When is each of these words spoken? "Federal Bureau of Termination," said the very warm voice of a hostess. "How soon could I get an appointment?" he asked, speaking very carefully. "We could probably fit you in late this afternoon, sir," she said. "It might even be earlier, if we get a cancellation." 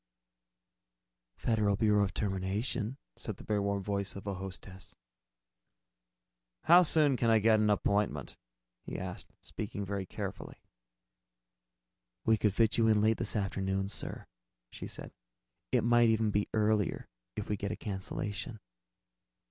"Federal 1.35 1.75
Bureau 1.75 2.03
of 2.03 2.11
Termination," 2.11 2.97
said 3.15 3.37
the 3.37 3.43
very 3.43 3.59
warm 3.59 3.83
voice 3.83 4.15
of 4.15 4.25
a 4.25 4.33
hostess. 4.33 4.95
"How 6.63 6.81
soon 6.81 7.15
could 7.17 7.29
I 7.29 7.37
get 7.37 7.59
an 7.59 7.69
appointment?" 7.69 8.35
he 8.81 8.97
asked, 8.97 9.29
speaking 9.41 9.85
very 9.85 10.07
carefully. 10.07 10.63
"We 12.25 12.35
could 12.35 12.53
probably 12.53 12.65
fit 12.69 12.77
you 12.79 12.87
in 12.87 12.99
late 12.99 13.17
this 13.17 13.35
afternoon, 13.35 13.89
sir," 13.89 14.25
she 14.71 14.87
said. 14.87 15.13
"It 15.71 15.83
might 15.83 16.09
even 16.09 16.31
be 16.31 16.49
earlier, 16.51 17.07
if 17.35 17.47
we 17.47 17.55
get 17.55 17.71
a 17.71 17.75
cancellation." 17.75 18.59